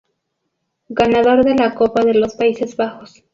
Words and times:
Ganador 0.89 1.45
de 1.45 1.53
la 1.53 1.75
Copa 1.75 2.01
de 2.03 2.15
los 2.15 2.33
Países 2.33 2.75
Bajos. 2.75 3.23